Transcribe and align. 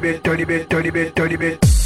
bit, 0.00 0.22
dirty 0.22 0.44
bit, 0.44 0.68
dirty 0.68 0.90
bit, 0.90 1.14
dirty 1.14 1.36
bit. 1.36 1.79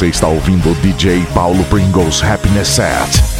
Você 0.00 0.06
está 0.06 0.28
ouvindo 0.28 0.70
o 0.70 0.74
DJ 0.76 1.26
Paulo 1.34 1.62
Pringles 1.64 2.24
Happiness 2.24 2.68
Set. 2.68 3.39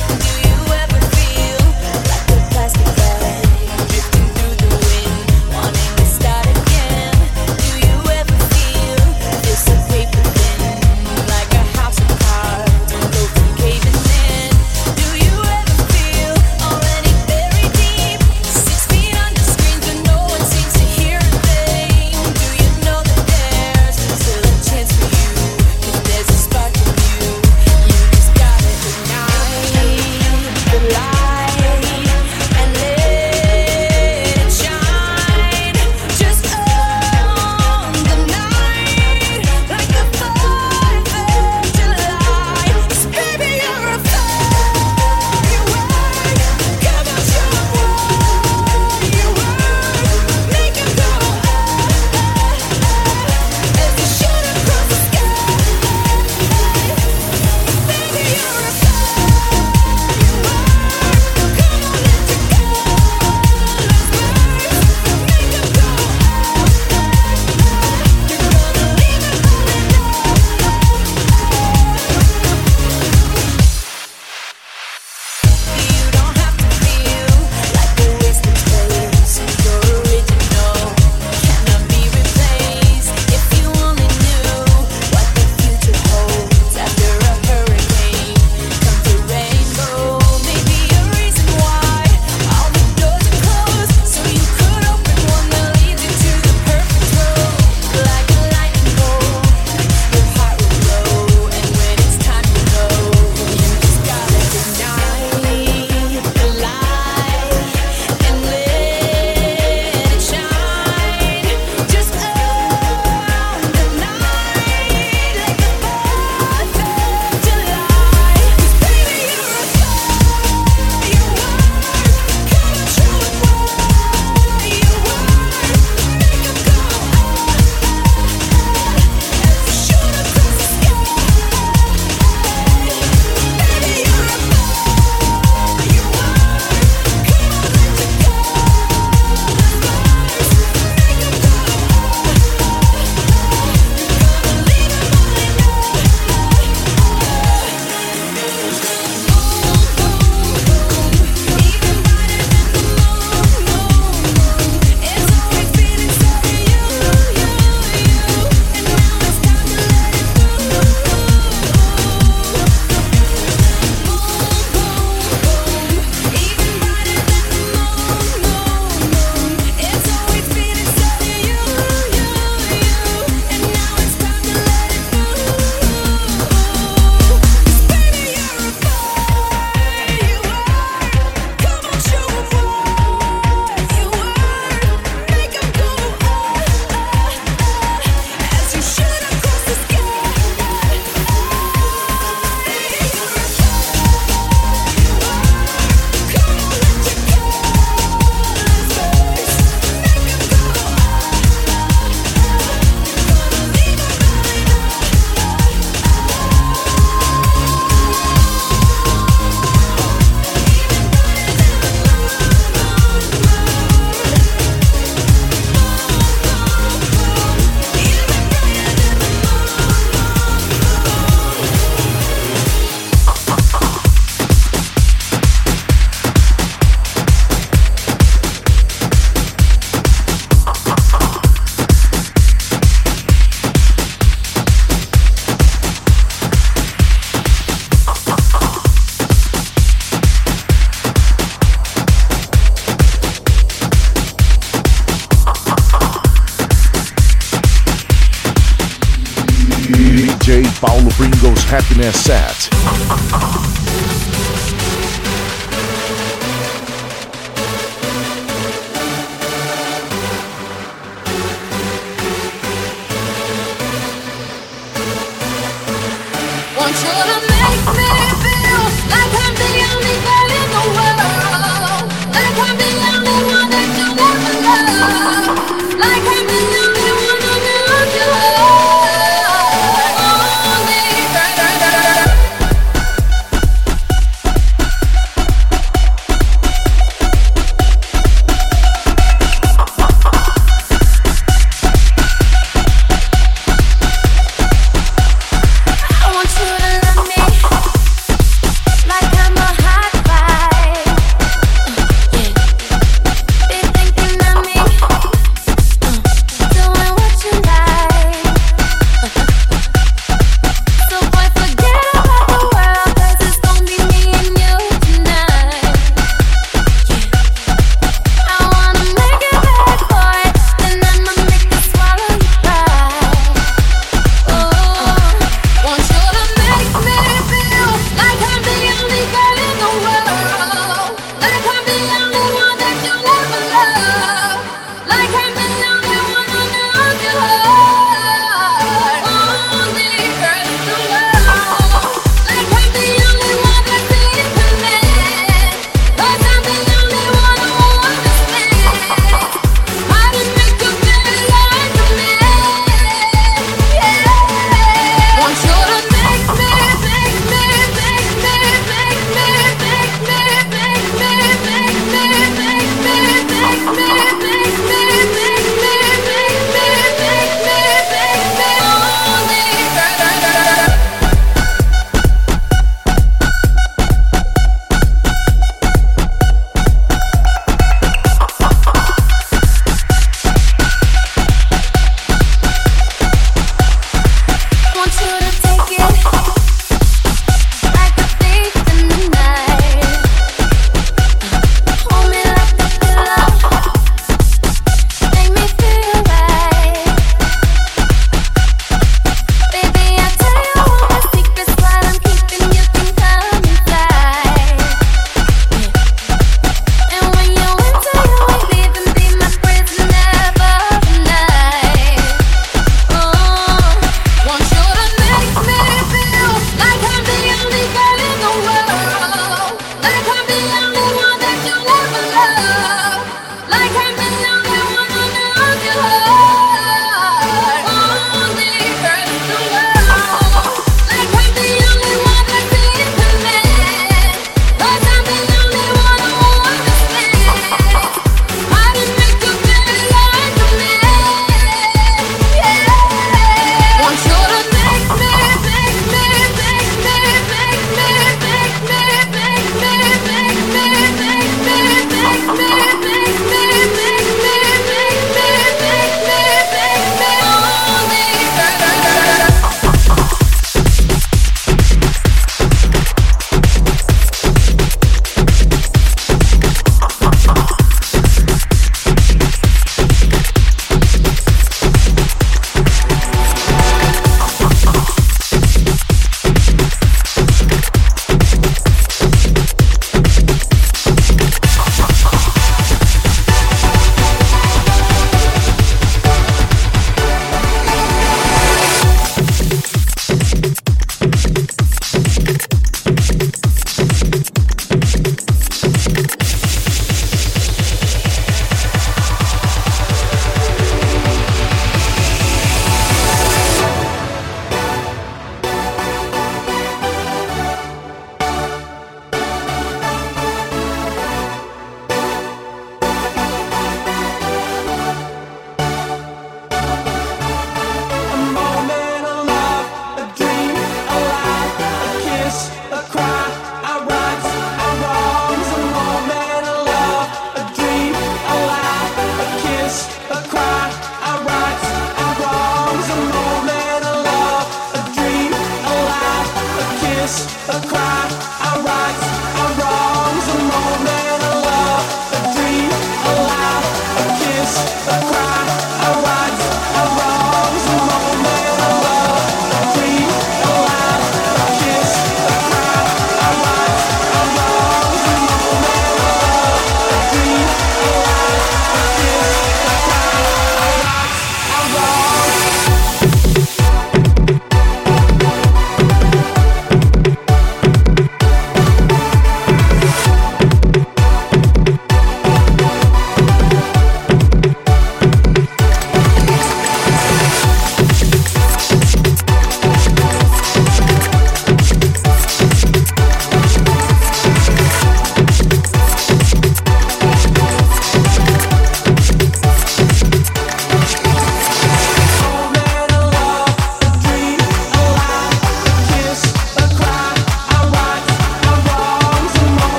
Happiness 252.00 252.24
Set. 252.24 252.49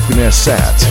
Happiness 0.00 0.44
Set. 0.44 0.89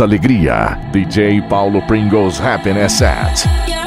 Alegria. 0.00 0.78
DJ 0.90 1.42
Paulo 1.48 1.80
Pringles 1.86 2.38
Happiness 2.40 2.92
Set. 2.98 3.77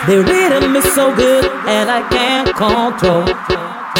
Up. 0.00 0.06
The 0.06 0.22
rhythm 0.22 0.76
is 0.76 0.84
so 0.94 1.14
good 1.14 1.44
and 1.66 1.90
I 1.90 2.06
can't 2.08 2.48
control. 2.56 3.99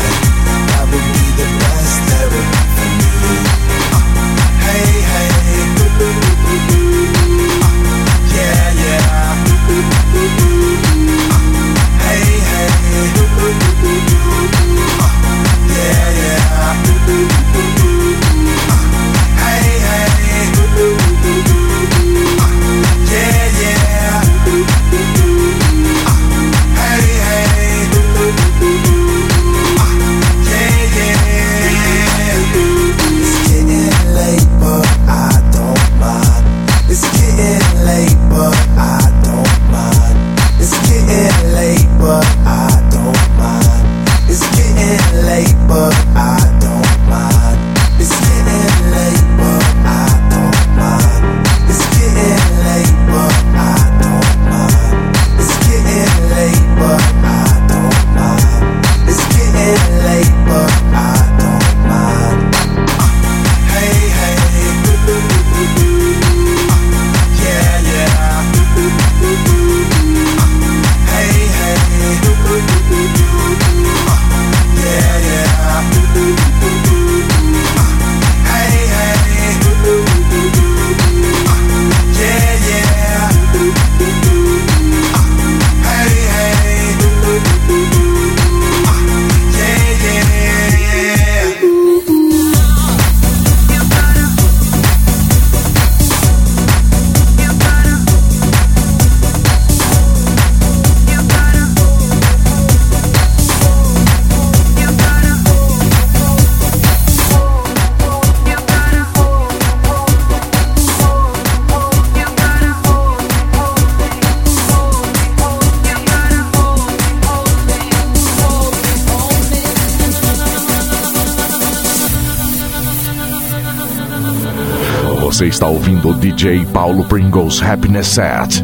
Você 125.41 125.47
está 125.47 125.65
ouvindo 125.65 126.09
o 126.09 126.13
DJ 126.13 126.67
Paulo 126.67 127.03
Pringles 127.03 127.63
Happiness 127.63 128.09
Set. 128.09 128.63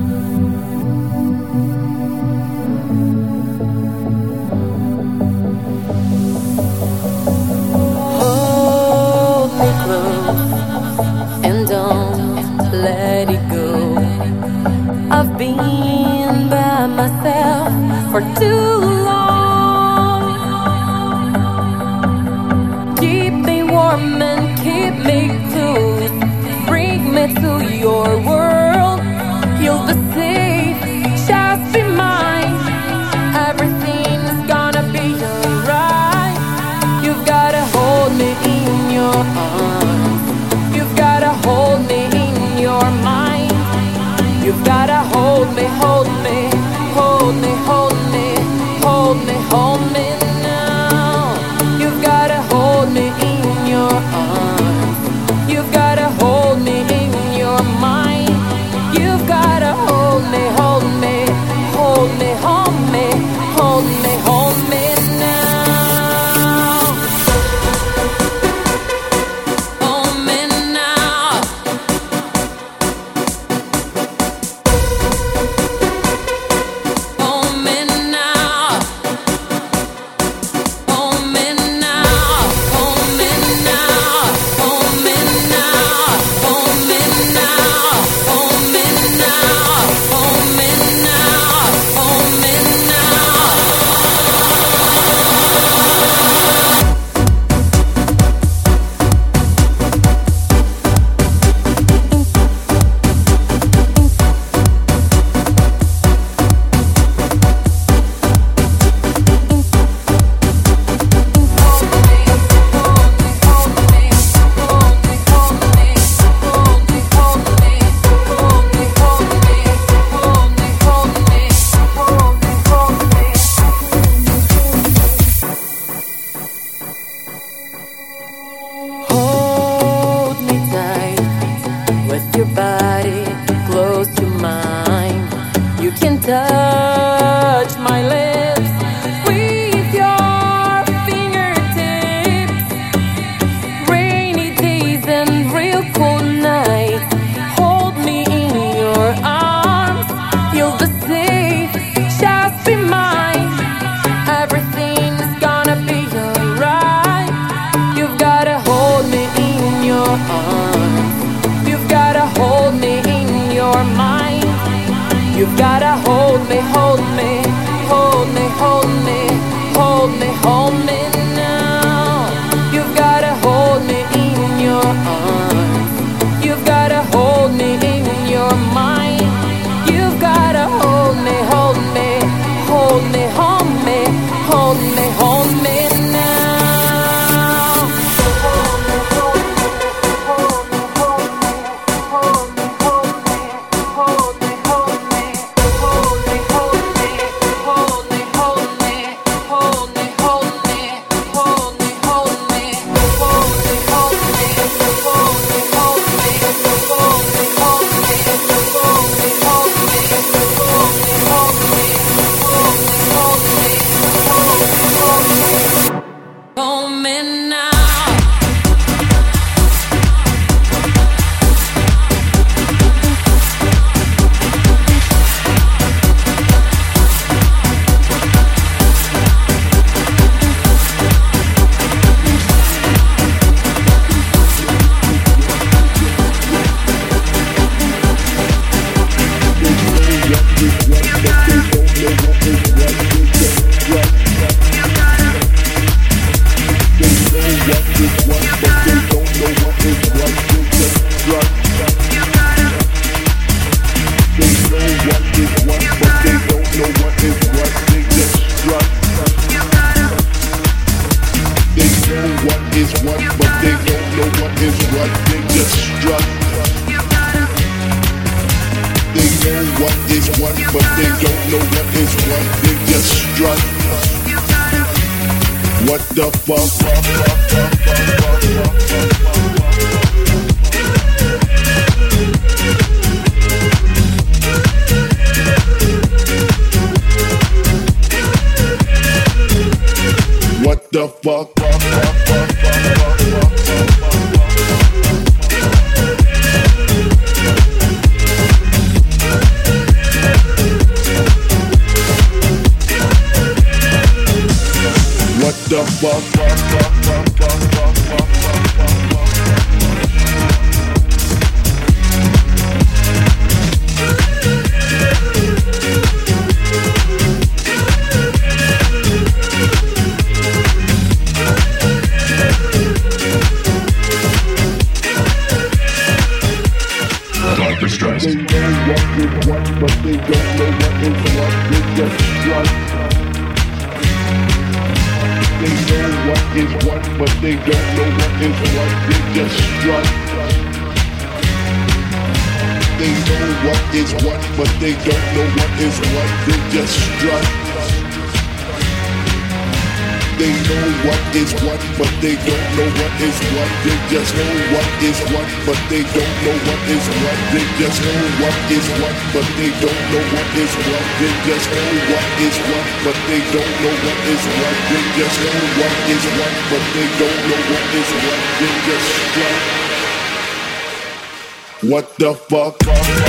What 372.27 372.77
the 372.79 373.26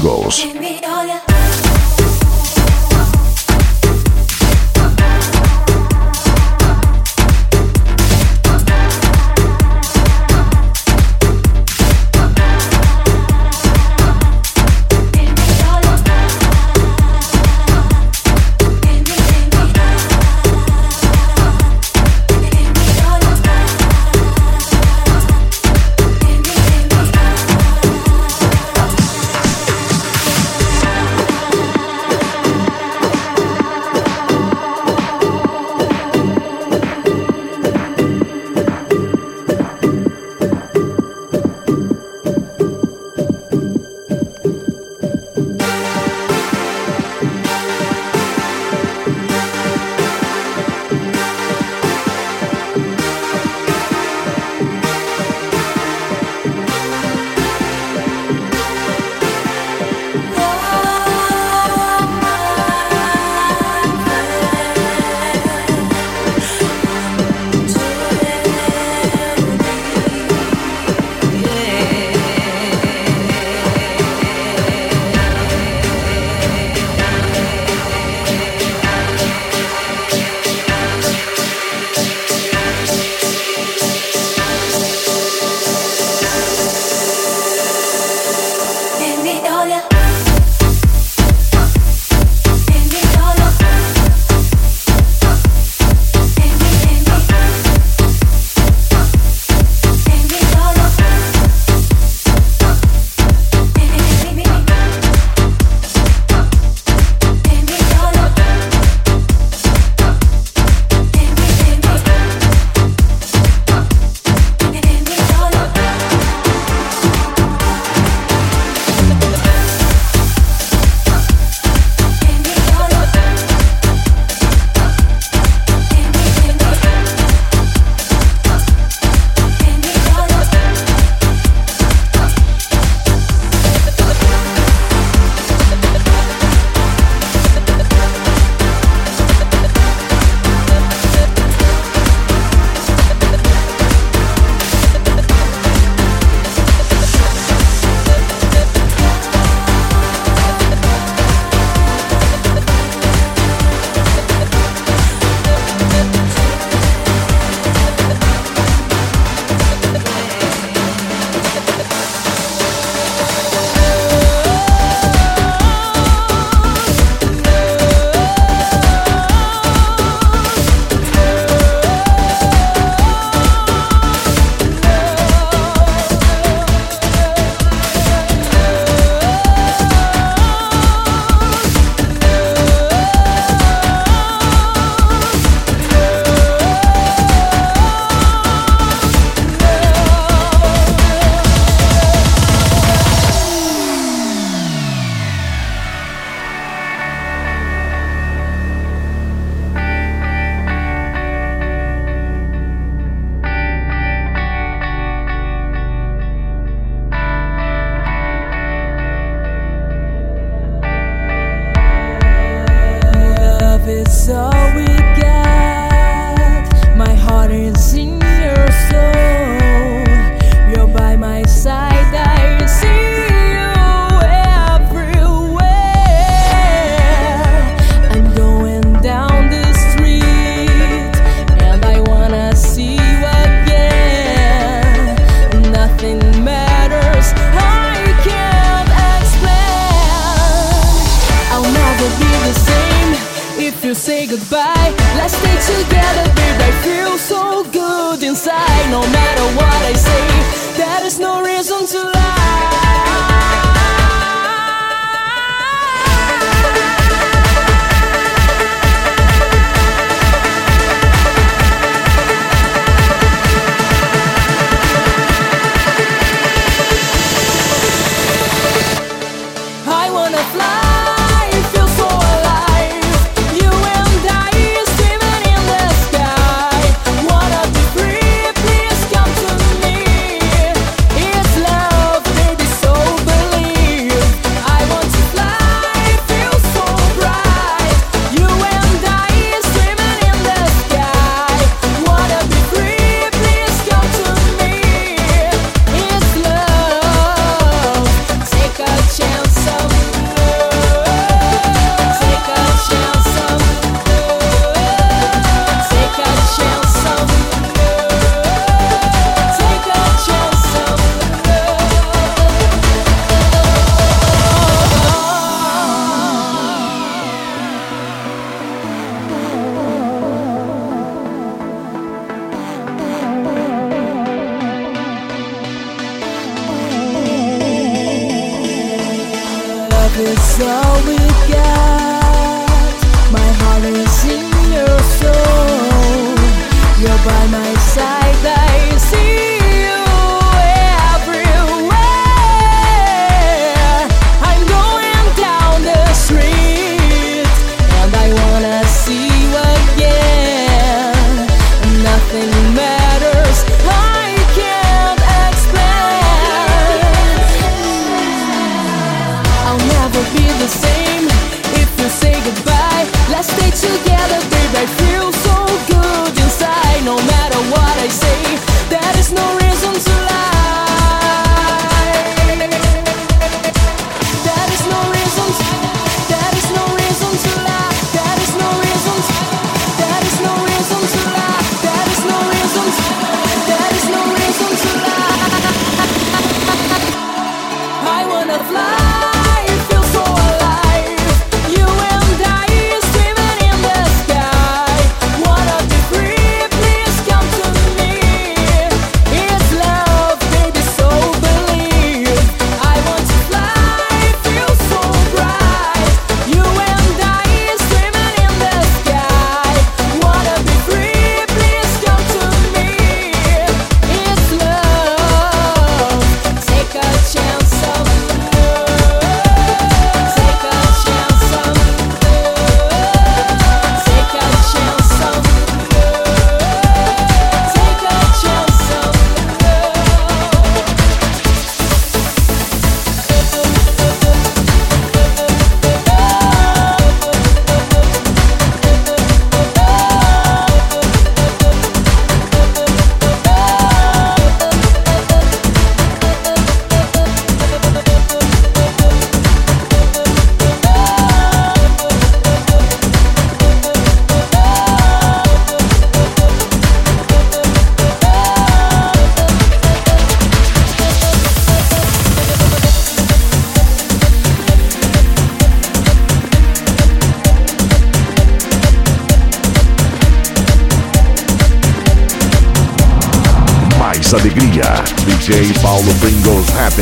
fuck? 0.00 0.63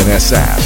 nessa. 0.05 0.62